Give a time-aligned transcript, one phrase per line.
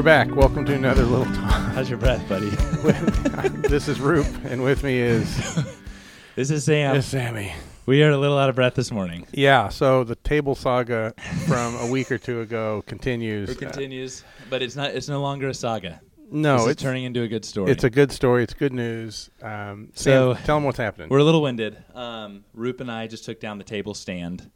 [0.00, 0.34] We're back.
[0.34, 1.72] Welcome to another little talk.
[1.74, 2.48] How's your breath, buddy?
[3.68, 5.36] this is Roop, and with me is,
[6.36, 6.96] this is Sam.
[6.96, 7.52] is Sammy.
[7.84, 9.26] We are a little out of breath this morning.
[9.30, 11.12] Yeah, so the table saga
[11.46, 13.50] from a week or two ago continues.
[13.50, 14.92] It continues, but it's not.
[14.92, 16.00] It's no longer a saga.
[16.30, 17.70] No, This is it's turning into a good story.
[17.70, 18.42] it's a good story.
[18.42, 19.28] It's good news.
[19.42, 21.10] Um, So- tell them what's happening.
[21.10, 21.76] We're a little winded.
[21.94, 24.50] Um, Roop and I just took down the table stand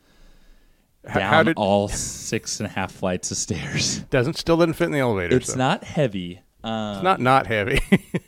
[1.08, 3.98] H- down how did all six and a half flights of stairs.
[4.10, 5.36] doesn't still didn't fit in the elevator.
[5.36, 5.56] It's so.
[5.58, 6.40] not heavy.
[6.62, 7.78] Um, It's not not heavy.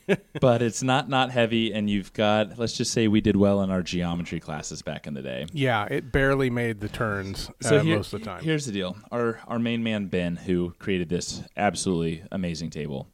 [0.40, 1.72] but it's not not heavy.
[1.72, 2.58] And you've got.
[2.58, 5.46] Let's just say we did well in our geometry classes back in the day.
[5.52, 8.42] yeah, it barely made the turns So uh, here- most of the time.
[8.42, 13.08] Here's the deal: our our main man Ben, who created this absolutely amazing table,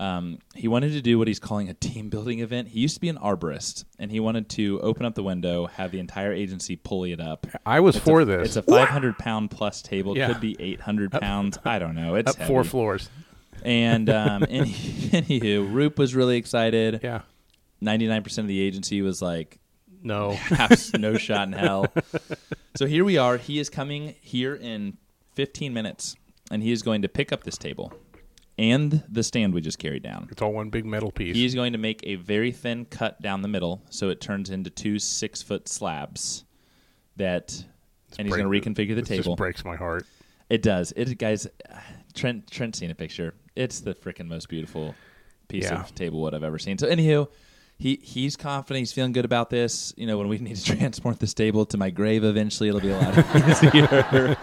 [0.00, 2.68] um, he wanted to do what he's calling a team building event.
[2.68, 5.90] He used to be an arborist, and he wanted to open up the window, have
[5.90, 7.46] the entire agency pulley it up.
[7.66, 8.56] I was It's for a, this.
[8.56, 10.16] It's a 500 pound plus table.
[10.16, 10.28] Yeah.
[10.28, 11.58] Could be 800 pounds.
[11.66, 12.14] I don't know.
[12.14, 13.10] It's up four floors.
[13.62, 17.00] And um, any, anywho, Roop was really excited.
[17.02, 17.20] Yeah.
[17.82, 19.58] 99% of the agency was like,
[20.02, 20.38] No.
[20.98, 21.92] no shot in hell.
[22.74, 23.36] So here we are.
[23.36, 24.96] He is coming here in
[25.34, 26.16] 15 minutes,
[26.50, 27.92] and he is going to pick up this table
[28.60, 30.28] and the stand we just carried down.
[30.30, 31.34] It's all one big metal piece.
[31.34, 34.68] He's going to make a very thin cut down the middle, so it turns into
[34.68, 36.44] two six foot slabs.
[37.16, 37.52] That,
[38.18, 39.24] and he's break- going to reconfigure the table.
[39.32, 40.04] just breaks my heart.
[40.50, 40.92] It does.
[40.94, 41.46] It guys.
[42.14, 43.34] Trent Trent's seen a picture.
[43.56, 44.94] It's the freaking most beautiful
[45.48, 45.80] piece Yeah.
[45.80, 46.76] of table wood I've ever seen.
[46.76, 47.28] So anywho,
[47.78, 48.80] he he's confident.
[48.80, 49.94] He's feeling good about this.
[49.96, 52.90] You know, when we need to transport this table to my grave eventually, it'll be
[52.90, 54.36] a lot easier.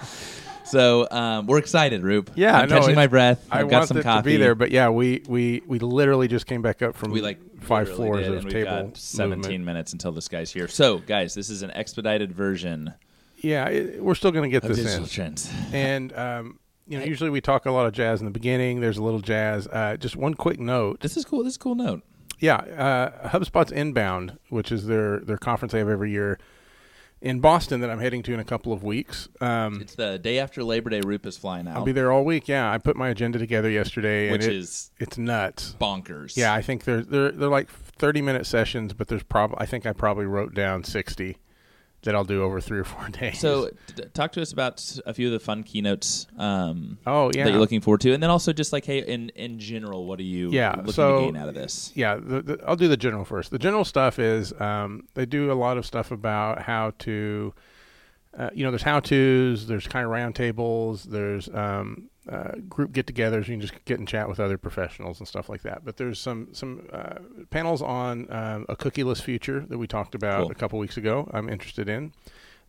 [0.70, 2.32] So um, we're excited, Roop.
[2.36, 3.46] Yeah, I'm no, catching my breath.
[3.52, 4.18] I I've got want some coffee.
[4.20, 7.22] to be there, but yeah, we, we, we literally just came back up from we
[7.22, 9.66] like five floors did, of table got 17 movement.
[9.66, 10.68] minutes until this guy's here.
[10.68, 12.94] So guys, this is an expedited version
[13.38, 15.06] Yeah, it, we're still going to get this in.
[15.06, 15.52] trends.
[15.72, 18.80] And um, you know, usually we talk a lot of jazz in the beginning.
[18.80, 19.68] There's a little jazz.
[19.68, 21.02] Uh, just one quick note.
[21.02, 21.44] This is cool.
[21.44, 22.04] This is a cool note.
[22.40, 26.38] Yeah, uh, HubSpot's Inbound, which is their their conference they have every year
[27.28, 29.28] in Boston that I'm heading to in a couple of weeks.
[29.42, 31.02] Um, It's the day after Labor Day.
[31.02, 32.48] Roop is flying out, I'll be there all week.
[32.48, 35.76] Yeah, I put my agenda together yesterday, which and it- is it's nuts.
[35.80, 36.38] bonkers.
[36.38, 39.86] Yeah, I think they're they're they're like 30 minute sessions, but there's probably I think
[39.86, 41.38] I probably wrote down 60
[42.04, 43.40] that I'll do over three or four days.
[43.40, 47.44] So, t- talk to us about a few of the fun keynotes um, oh yeah,
[47.44, 50.20] that you're looking forward to, and then also just like, hey, in in general, what
[50.20, 51.92] are you Yeah, looking so- to gain out of this?
[51.96, 53.52] yeah, the, the, I'll do the general first.
[53.52, 57.54] The general stuff is um, they do a lot of stuff about how to,
[58.38, 63.48] uh, you know, there's how tos, there's kind of roundtables, there's um, uh, group get-togethers.
[63.48, 65.84] You can just get and chat with other professionals and stuff like that.
[65.84, 67.16] But there's some some uh,
[67.50, 70.52] panels on um, a cookieless future that we talked about Cool.
[70.52, 71.30] a couple weeks ago.
[71.34, 72.12] I'm interested in.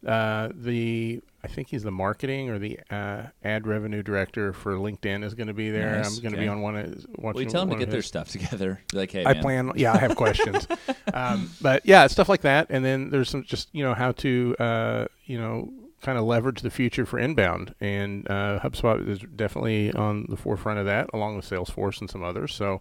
[0.07, 5.25] Uh, the I think he's the marketing or the uh, ad revenue director for LinkedIn
[5.25, 5.97] is going to be there.
[5.97, 6.47] Nice, I'm going to okay.
[6.47, 8.81] be on one of Well, you watching tell them to get their stuff together.
[8.93, 9.73] Be like, hey, I man, plan.
[9.77, 10.67] Yeah, I have questions.
[11.15, 12.69] um, but yeah, stuff like that.
[12.71, 16.61] And then there's some just you know how to uh, you know kind of leverage
[16.63, 17.75] the future for inbound.
[17.81, 22.23] And uh, HubSpot is definitely on the forefront of that, along with Salesforce and some
[22.23, 22.55] others.
[22.55, 22.81] So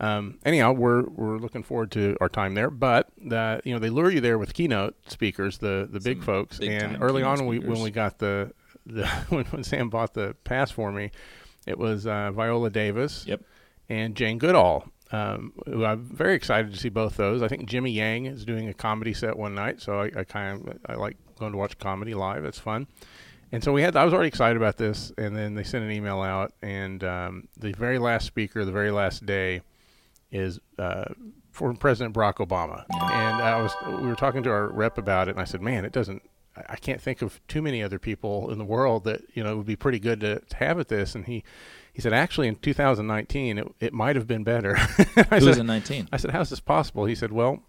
[0.00, 2.70] um, anyhow, we're we're looking forward to our time there.
[2.70, 6.58] But the, you know they lure you there with keynote speakers, the the big folks.
[6.58, 8.52] big-time And early on, we, when we got the
[8.86, 11.10] the when, when Sam bought the pass for me,
[11.66, 13.42] it was uh, Viola Davis Yep.
[13.88, 14.88] and Jane Goodall.
[15.10, 17.40] Um, who I'm very excited to see both those.
[17.42, 20.68] I think Jimmy Yang is doing a comedy set one night, so I, I kind
[20.68, 22.44] of I like going to watch comedy live.
[22.44, 22.86] It's fun.
[23.50, 23.96] And so we had.
[23.96, 27.48] I was already excited about this, and then they sent an email out, and um,
[27.56, 29.62] the very last speaker, the very last day,
[30.30, 31.04] is uh,
[31.50, 32.84] for President Barack Obama.
[32.90, 35.86] And I was we were talking to our rep about it, and I said, "Man,
[35.86, 36.22] it doesn't.
[36.68, 39.66] I- can't think of too many other people in the world that you know would
[39.66, 41.42] be pretty good to, to have at this." And he
[41.90, 44.76] he said, "Actually, in 2019, it, it might have been better."
[45.30, 46.08] I Who said, in 19?
[46.12, 47.62] I said, "How's this possible?" He said, "Well,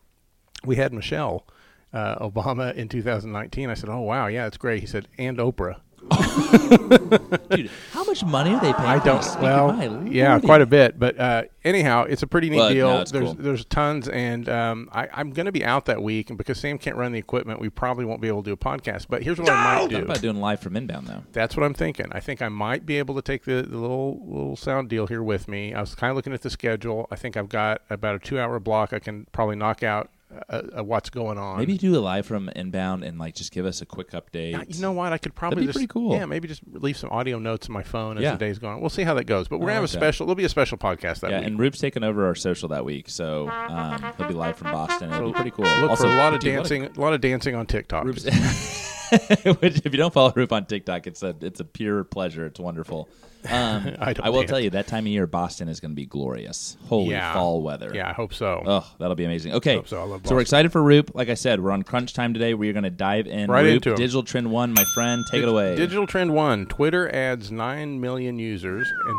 [0.65, 1.45] we had Michelle."
[1.91, 3.69] Uh, Obama in 2019.
[3.69, 5.79] I said, "Oh wow, yeah, that's great." He said, "And Oprah."
[7.49, 8.87] Dude, how much money are they paying?
[8.87, 9.41] I don't.
[9.41, 10.97] Well, yeah, quite a bit.
[10.99, 12.87] But uh, anyhow, it's a pretty neat Well, deal.
[12.89, 13.33] no, there's cool.
[13.35, 16.77] there's tons, and um, I, I'm going to be out that week, and because Sam
[16.77, 19.07] can't run the equipment, we probably won't be able to do a podcast.
[19.09, 19.97] But here's what I might What do.
[19.97, 21.23] about doing live from inbound though?
[21.31, 22.07] That's what I'm thinking.
[22.11, 25.23] I think I might be able to take the, the little little sound deal here
[25.23, 25.73] with me.
[25.73, 27.07] I was kind of looking at the schedule.
[27.11, 28.93] I think I've got about a two hour block.
[28.93, 30.09] I can probably knock out
[30.49, 31.57] uh, uh, what's going on.
[31.57, 34.51] Maybe do a live from inbound and like just give us a quick update.
[34.51, 35.11] Yeah, you know what?
[35.11, 36.13] I could probably be just, pretty cool.
[36.13, 38.33] Yeah, maybe just leave some audio notes on my phone as Yeah.
[38.33, 38.75] the day's going.
[38.75, 38.81] on.
[38.81, 39.47] We'll see how that goes.
[39.47, 39.97] But we're gonna have a like that.
[39.97, 40.25] special.
[40.27, 41.47] There'll be a special podcast that yeah, week.
[41.47, 45.11] and Roop's taking over our social that week, so um, he'll be live from Boston.
[45.11, 45.65] It'll be pretty cool.
[45.65, 46.85] Look also, for a lot of dancing.
[46.85, 48.05] A, lot of dancing on TikTok.
[49.59, 52.45] Which, if you don't follow Roop on TikTok, it's a it's a pure pleasure.
[52.45, 53.09] It's wonderful.
[53.49, 56.05] Um, I don't will tell you that time of year, Boston is going to be
[56.05, 56.77] glorious.
[56.87, 57.33] Holy Yeah.
[57.33, 57.91] fall weather.
[57.93, 58.63] Yeah, I hope so.
[58.65, 59.53] Oh, that'll be amazing.
[59.53, 59.99] Okay, so.
[60.01, 61.11] I love so we're excited for Roop.
[61.13, 62.53] Like I said, we're on crunch time today.
[62.53, 63.49] We are going to dive in.
[63.49, 63.95] Right Roop, into.
[63.95, 65.75] Digital Trend One, my friend, take it away.
[65.75, 69.17] Digital Trend One: Twitter adds nine million users, and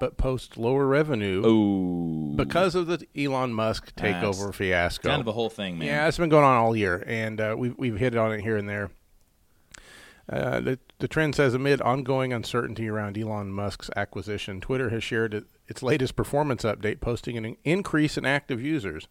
[0.00, 5.10] but posts lower revenue Ooh, because of the Elon Musk That's takeover fiasco.
[5.10, 5.86] kind of a whole thing, man.
[5.88, 8.56] Yeah, it's been going on all year, and uh, we've we've hit on it here
[8.56, 8.90] and there.
[10.30, 15.44] Uh, the the trend says amid ongoing uncertainty around Elon Musk's acquisition, Twitter has shared
[15.66, 19.08] its latest performance update, posting an increase in active users,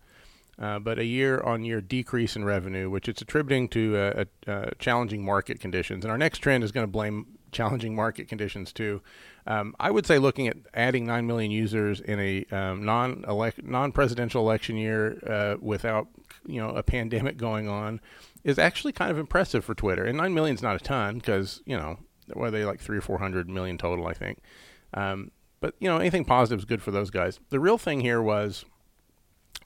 [0.60, 5.60] uh, but a year-on-year decrease in revenue, which it's attributing to uh, uh, challenging market
[5.60, 6.06] conditions.
[6.06, 9.02] And our next trend is going to blame challenging market conditions too.
[9.48, 13.24] Um, I would say looking at adding nine million users in a um, non
[13.64, 16.08] non presidential election year uh, without
[16.46, 18.00] you know a pandemic going on
[18.44, 20.04] is actually kind of impressive for Twitter.
[20.06, 21.98] And nine million is not a ton because you know
[22.34, 24.40] what are they like three or four hundred million total, I think.
[24.94, 25.32] Um,
[25.62, 27.40] but you know anything positive is good for those guys.
[27.50, 28.66] The real thing here was.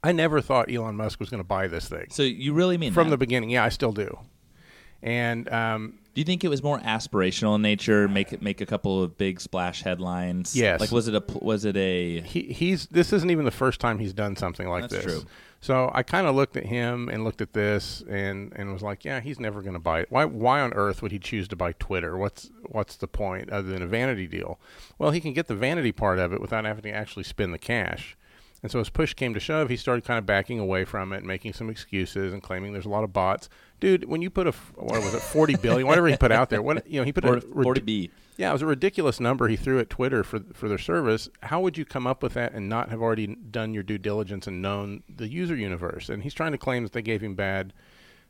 [0.06, 2.92] I never thought Elon Musk was going to buy this thing So you really mean
[2.92, 3.12] from that?
[3.12, 3.50] the beginning.
[3.52, 4.20] Yeah, I still do.
[5.04, 8.08] And um, Do you think it was more aspirational in nature?
[8.08, 10.56] Make make a couple of big splash headlines.
[10.56, 10.80] Yes.
[10.80, 14.00] Like was it a was it a he, he's this isn't even the first time
[14.00, 15.04] he's done something like That's this.
[15.04, 15.24] true.
[15.60, 19.06] So I kind of looked at him and looked at this and, and was like,
[19.06, 20.08] yeah, he's never going to buy it.
[20.10, 22.18] Why why on earth would he choose to buy Twitter?
[22.18, 24.60] What's what's the point other than a vanity deal?
[24.98, 27.58] Well, he can get the vanity part of it without having to actually spend the
[27.60, 28.16] cash.
[28.64, 31.24] And so as push came to shove, he started kind of backing away from it,
[31.24, 33.50] making some excuses and claiming there's a lot of bots.
[33.82, 36.62] Dude, when you put a what was it, forty billion, whatever he put out there,
[36.62, 38.10] what you know, he put a forty B?
[38.38, 41.28] yeah, it was a ridiculous number he threw at Twitter for for their service.
[41.42, 44.48] How would you come up with that and not have already done your due diligence
[44.48, 46.08] and known the user universe?
[46.08, 47.74] And he's trying to claim that they gave him bad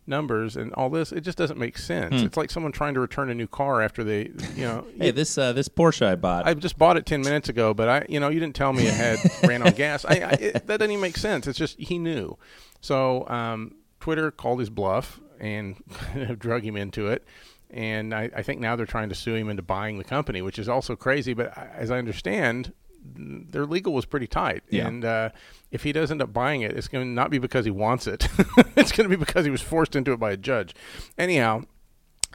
[0.06, 1.12] numbers and all this.
[1.12, 2.22] It just doesn't make sense.
[2.22, 4.86] It's like someone trying to return a new car after they, you know.
[4.98, 6.46] Hey, this uh, this Porsche I bought.
[6.48, 8.86] I just bought it ten minutes ago, but I, you know, you didn't tell me
[8.88, 10.06] it had ran on gas.
[10.06, 11.48] I, I it, that doesn't even make sense.
[11.48, 12.38] It's just he knew.
[12.82, 17.26] So um, Twitter called his bluff and kind of drug him into it.
[17.70, 20.60] And I, I think now they're trying to sue him into buying the company, which
[20.60, 21.34] is also crazy.
[21.34, 22.72] But I- as I understand,
[23.04, 24.64] their legal was pretty tight.
[24.70, 24.88] Yeah.
[24.88, 25.30] And uh,
[25.72, 28.08] if he does end up buying it, it's going to not be because he wants
[28.08, 28.28] it.
[28.76, 30.74] it's going to be because he was forced into it by a judge.
[31.18, 31.64] Anyhow,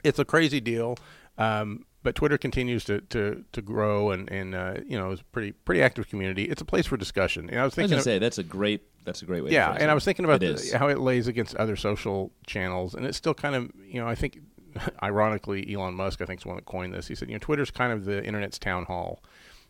[0.05, 0.97] it's a crazy deal.
[1.37, 5.25] Um, but Twitter continues to, to, to grow and, and uh, you know, it's a
[5.27, 6.45] pretty pretty active community.
[6.45, 7.51] It's a place for discussion.
[7.51, 9.43] And I was I was thinking, gonna of- say that's a great that's a great
[9.43, 9.51] way.
[9.51, 9.89] yeah, and it.
[9.89, 13.17] I was thinking about It the, how it lays against other social channels, and it's
[13.17, 14.39] still kind of you know I think
[15.03, 17.09] ironically Elon Musk I think is one that coined this.
[17.09, 19.23] He said you know Twitter's kind of the internet's town hall,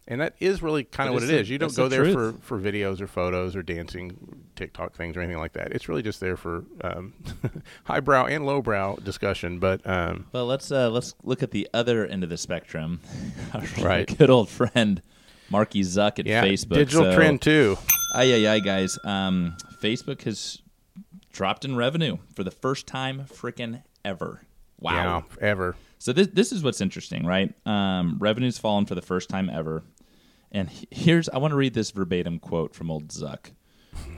[0.08, 1.48] and that is really kind of what it the- is.
[1.50, 2.42] You don't go the there truth.
[2.42, 4.16] for for videos or photos or dancing
[4.56, 5.70] TikTok things or anything like that.
[5.72, 7.12] It's really just there for um,
[7.84, 9.58] highbrow and lowbrow discussion.
[9.60, 13.00] But um, Well, let's uh, let's look at the other end of the spectrum.
[13.80, 14.18] Right.
[14.18, 15.00] good old friend
[15.50, 16.74] Marky Zuck at yeah, Facebook.
[16.74, 17.76] digital So- trend two.
[18.14, 18.98] Aye, aye, aye, guys.
[19.04, 20.60] Um, Facebook has
[21.32, 24.42] dropped in revenue for the first time freaking ever.
[24.80, 25.24] Wow.
[25.40, 25.76] Yeah, ever.
[25.98, 27.52] So this this is what's interesting, right?
[27.66, 29.82] Um, revenue's fallen for the first time ever.
[30.50, 33.50] And here's I want to read this verbatim quote from old Zuck.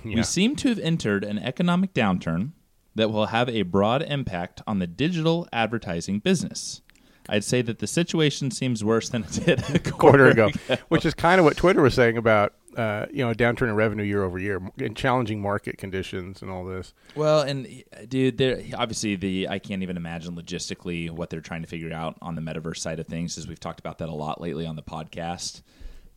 [0.04, 0.16] Yeah.
[0.16, 2.52] We seem to have entered an economic downturn
[2.94, 6.80] that will have a broad impact on the digital advertising business.
[7.28, 10.50] I'd say that the situation seems worse than it did a quarter ago,
[10.88, 13.74] which is kind of what Twitter was saying about uh, you know a downturn in
[13.74, 16.94] revenue year over year in challenging market conditions and all this.
[17.14, 21.68] Well, and dude, there obviously the I can't even imagine logistically what they're trying to
[21.68, 24.40] figure out on the metaverse side of things, as we've talked about that a lot
[24.40, 25.62] lately on the podcast.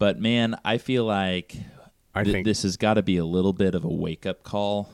[0.03, 1.55] But man, I feel like
[2.13, 4.43] I th- think- this has got to be a little bit of a wake up
[4.43, 4.91] call.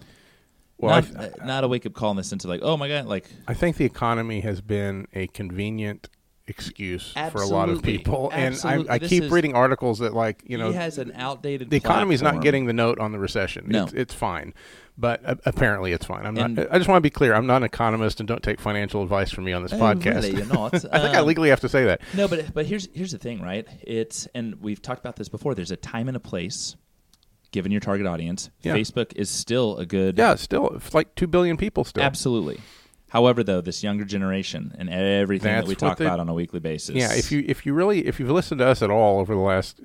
[0.78, 2.78] Well, I, not, uh, not a wake up call in the sense of like, oh
[2.78, 6.10] my god, like I think the economy has been a convenient
[6.50, 7.98] excuse for a lot of Absolutely.
[7.98, 11.14] people, and I, I keep is- reading articles that like you know he has an
[11.16, 11.70] outdated.
[11.70, 13.66] the economy's not getting the note on the recession.
[13.70, 13.84] No.
[13.84, 14.54] It's, it's fine.
[14.98, 16.26] But uh, apparently, it's fine.
[16.26, 16.68] I'm And- not.
[16.74, 17.34] I just want to be clear.
[17.34, 20.16] I'm not an economist, and don't take financial advice from me on this Oh, podcast.
[20.24, 20.74] really, you're not.
[20.92, 22.02] I think I Um, legally have to say that.
[22.16, 23.66] No, but but here's here's the thing, right?
[23.82, 25.56] It's and we've talked about this before.
[25.56, 26.76] There's a time and a place,
[27.52, 28.50] given your target audience.
[28.62, 28.76] Yeah.
[28.76, 32.04] Facebook is still a good Yeah, still it's like two billion people still.
[32.04, 32.60] Absolutely.
[33.10, 36.60] However, though, this younger generation and everything that we talk they- about on a weekly
[36.60, 36.96] basis.
[36.96, 39.42] Yeah, if you if you really if you've listened to us at all over the
[39.42, 39.80] last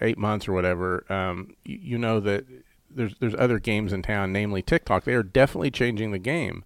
[0.00, 2.44] eight months or whatever, um, you, you know that
[2.90, 5.04] there's there's other games in town, namely TikTok.
[5.04, 6.64] They are definitely changing the game.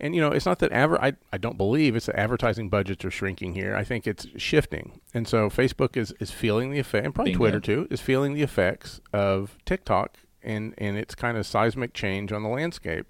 [0.00, 3.04] And you know, it's not that adver- I I don't believe it's that advertising budgets
[3.04, 3.74] are shrinking here.
[3.74, 7.44] I think it's shifting, and so Facebook is is feeling the effect, and probably Bingo.
[7.44, 12.32] Twitter too, is feeling the effects of TikTok and and its kind of seismic change
[12.32, 13.06] on the landscape.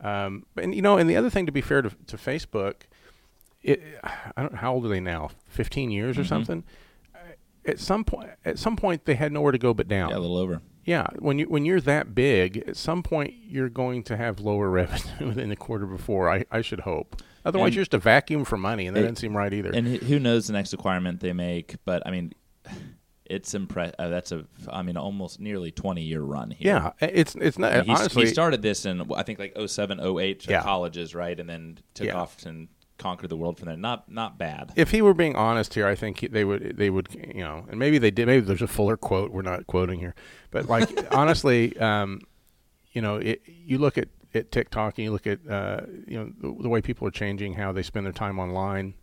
[0.00, 2.74] Um, and you know, and the other thing to be fair to, to Facebook,
[3.62, 5.30] it, I don't how old are they now?
[5.48, 6.28] Fifteen years or Mhm.
[6.28, 6.64] something.
[7.14, 7.18] Uh,
[7.64, 10.10] At some point, at some point, they had nowhere to go but down.
[10.10, 10.60] Yeah, a little over.
[10.84, 14.70] Yeah, when you when you're that big, at some point you're going to have lower
[14.80, 16.30] revenue than the quarter before.
[16.30, 17.20] I, I should hope.
[17.44, 19.70] Otherwise, And- you're just a vacuum for money, and that It- doesn't seem right either.
[19.74, 21.76] And who- who knows the next acquirement they make?
[21.84, 22.32] But I mean,
[23.28, 23.92] it's impress.
[23.98, 26.92] Uh, that's a, I mean, almost nearly twenty year run here.
[27.00, 28.24] yeah, it's it's not honestly.
[28.24, 30.62] he started this in I think like 07, 08 to Yeah.
[30.62, 32.14] colleges, right, and then took Yeah.
[32.16, 32.68] off and
[32.98, 33.76] conquered the world from there.
[33.76, 34.72] Not not bad.
[34.74, 37.64] if he were being honest here, I think he- they would they would you know,
[37.70, 38.26] and maybe they did.
[38.26, 40.14] Maybe there's a fuller quote we're not quoting here,
[40.50, 42.20] but like honestly, um,
[42.92, 46.32] you know, it, you look at, at TikTok and you look at uh, you know
[46.40, 48.94] the, the way people are changing how they spend their time online,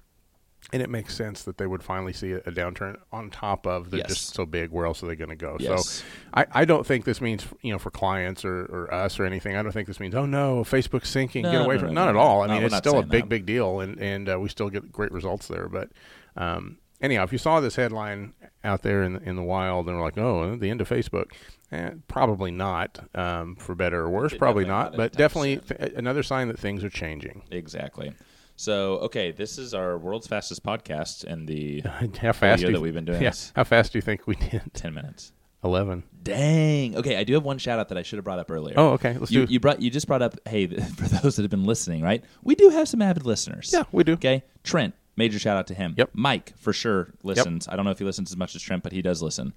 [0.73, 3.91] and it makes sense that they would finally see a, a downturn on top of
[3.91, 4.09] they're Yes.
[4.09, 4.71] just so big.
[4.71, 5.57] Where else are they going to go?
[5.59, 5.85] Yes.
[5.87, 6.03] So
[6.33, 9.55] I, I don't think this means you know for clients or, or us or anything.
[9.55, 11.43] I don't think this means oh no Facebook's sinking.
[11.43, 12.41] No, Get away no, from no, not no, at all.
[12.41, 13.29] I mean it's still a big that.
[13.29, 15.69] big deal and and uh, we still get great results there.
[15.69, 15.89] But
[16.35, 19.97] um, anyhow, if you saw this headline out there in the, in the wild and
[19.97, 21.31] we're like oh the end of Facebook.
[21.71, 24.33] Eh, probably not, um, for better or worse.
[24.33, 27.41] It Probably not, not but definitely th- another sign that things are changing.
[27.49, 28.13] Exactly.
[28.55, 31.81] So okay, this is our world's fastest podcast, and the
[32.21, 33.51] how fast year do you, that we've been doing yeah, this.
[33.55, 34.61] How fast do you think we did?
[34.73, 35.33] ten minutes.
[35.63, 36.03] Eleven.
[36.21, 36.95] Dang.
[36.95, 38.75] Okay, I do have one shout out that I should have brought up earlier.
[38.77, 39.17] Oh, okay.
[39.17, 39.53] Let's you, do.
[39.53, 42.53] you brought you just brought up hey for those that have been listening right we
[42.55, 44.13] do have some avid listeners yeah, we do.
[44.13, 46.11] okay trent major shout out to him Yep.
[46.13, 48.91] mike for sure listens i don't know if he listens as much as trent but
[48.91, 49.53] he does listen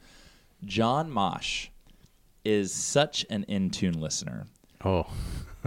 [0.65, 1.69] john mosh
[2.45, 4.47] is such an in-tune listener
[4.85, 5.07] Oh,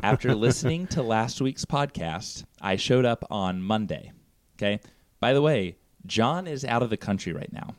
[0.04, 4.12] after listening to last week's podcast i showed up on monday
[4.58, 4.80] okay
[5.20, 7.76] by the way john is out of the country right now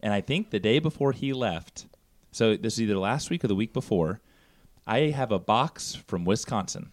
[0.00, 1.86] and i think the day before he left
[2.30, 4.20] so this is either last week or the week before
[4.86, 6.92] I have a box from Wisconsin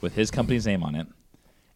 [0.00, 1.06] with his company's name on it,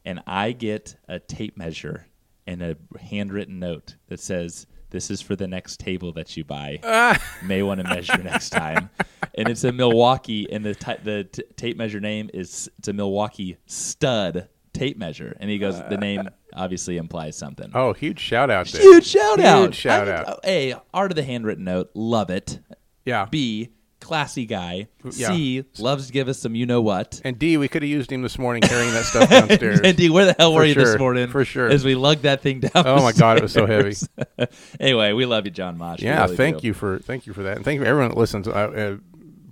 [0.05, 2.07] and I get a tape measure
[2.47, 6.81] and a handwritten note that says, "This is for the next table that you buy.
[6.83, 7.23] Ah.
[7.45, 8.91] May want to measure next time."
[9.37, 12.93] And it's a Milwaukee, and the t- the t- tape measure name is it's a
[12.93, 17.71] Milwaukee stud tape measure, and he goes, the name obviously implies something.
[17.75, 18.83] oh, huge shout out there.
[18.83, 19.63] Huge shout out!
[19.63, 20.41] Huge shout I- out.
[20.45, 22.61] A, art of the handwritten note, love it.
[23.05, 23.27] Yeah.
[23.31, 24.89] B, classy guy.
[25.13, 25.29] Yeah.
[25.29, 27.21] C, loves to give us some you know what.
[27.25, 29.81] And D, we could have used him this morning carrying that stuff downstairs.
[29.83, 31.29] and D, where the hell For were you this morning?
[31.29, 31.69] for sure.
[31.69, 32.71] As we lugged that thing down.
[32.87, 33.95] Oh my God, it was so heavy.
[34.81, 36.01] anyway, we love you, John Mosh.
[36.03, 36.67] Yeah, really thank do.
[36.69, 38.47] you for thank you for that, and thank you for everyone that listens.
[38.49, 38.97] Uh, uh,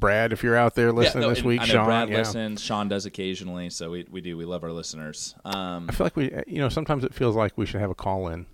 [0.02, 2.18] Brad, if you're out there Yeah, listening no, this week, I know Sean, Brad yeah.
[2.18, 2.60] listens.
[2.62, 4.36] Sean does occasionally, so we, we do.
[4.36, 5.34] We love our listeners.
[5.44, 7.94] Um, I feel like we, you know, sometimes it feels like we should have a
[7.94, 8.46] call in.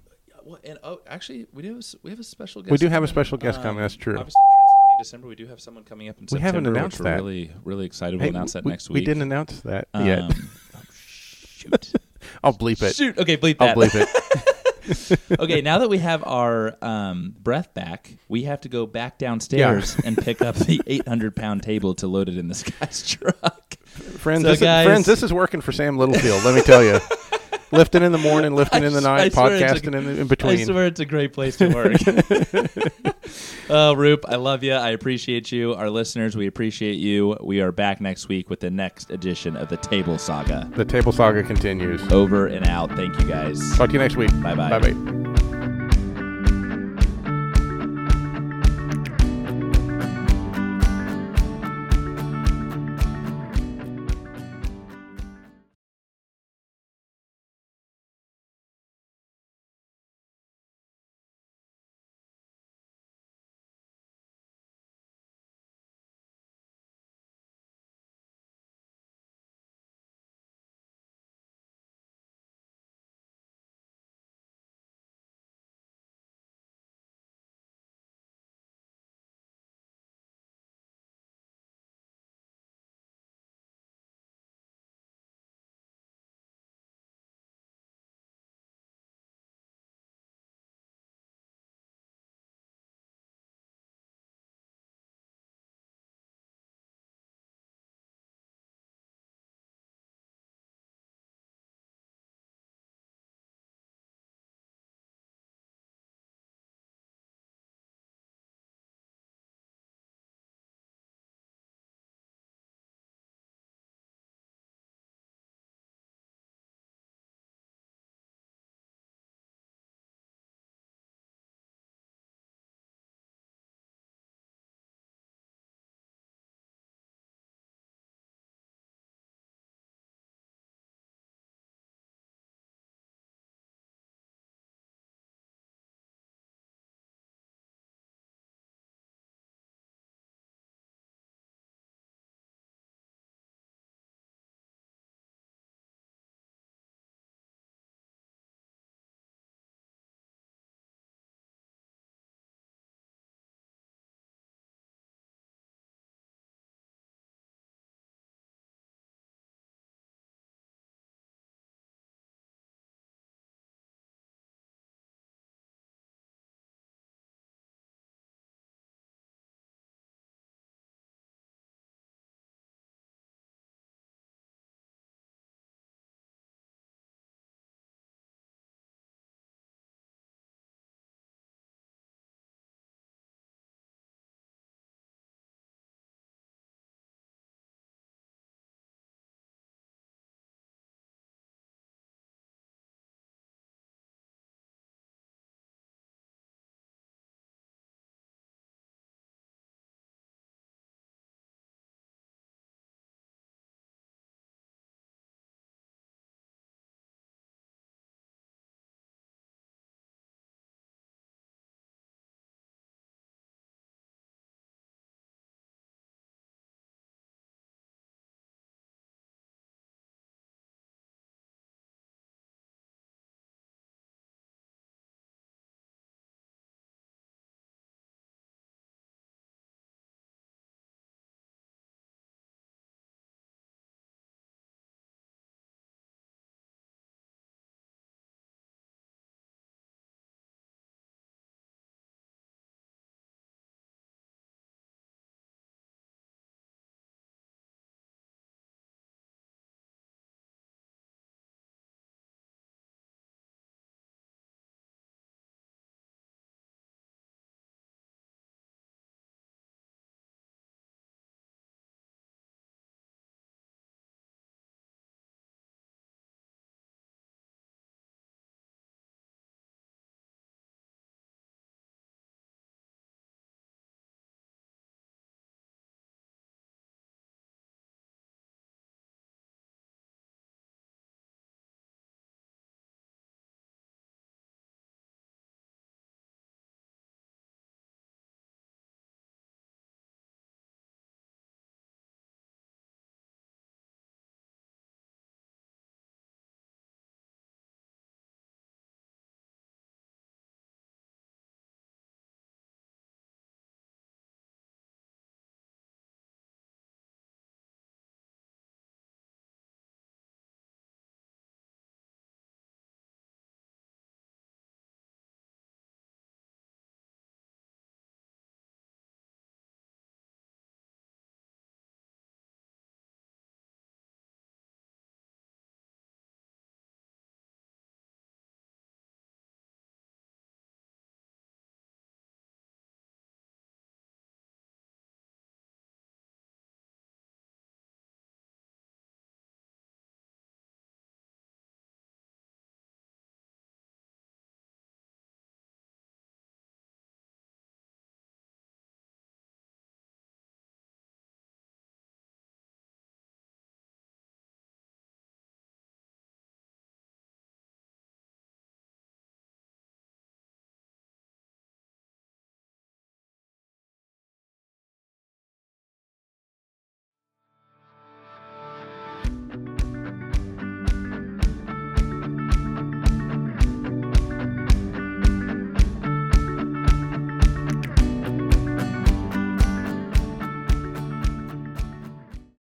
[0.45, 1.75] well, and oh, actually, we do.
[1.75, 2.71] Have, we have a special guest.
[2.71, 4.17] We do have a special guest coming, that's true.
[4.19, 5.27] Obviously, Trent's coming in December.
[5.29, 6.47] We do have someone coming up in We September.
[6.47, 7.17] haven't which announced we're that.
[7.17, 8.17] Really, really excited.
[8.21, 10.19] We'll Hey, announce that we, next we didn't announce that yet.
[10.21, 10.31] Um,
[10.77, 11.93] oh, shoot.
[12.45, 12.95] I'll bleep it.
[12.95, 13.19] Shoot.
[13.19, 13.71] Okay, bleep that.
[13.77, 14.45] I'll bleep it.
[15.39, 19.97] okay, now that we have our um, breath back, we have to go back downstairs
[20.05, 23.75] and pick up the 800 pound table to load it in this guy's truck.
[24.19, 26.45] friends, So, this guys- is, friends, this is working for Sam Littlefield.
[26.45, 26.99] let me tell you,
[27.73, 30.11] lifting in the morning, lifting in the I night, swear it's a- podcasting in, the,
[30.13, 30.65] in I between.
[30.67, 31.93] swear it's a great place to work.
[33.71, 34.73] Oh, Roop, I love you.
[34.73, 35.75] I appreciate you.
[35.75, 37.37] Our listeners, we appreciate you.
[37.41, 40.71] We are back next week with the next edition of the Table Saga.
[40.75, 42.01] The table saga continues.
[42.13, 42.91] Over and out.
[42.93, 43.77] Thank you guys.
[43.77, 44.31] Talk to you next week.
[44.43, 44.79] Bye-bye.
[44.79, 45.18] Bye bye.